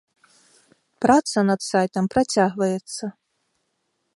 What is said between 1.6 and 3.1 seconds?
сайтам працягваецца.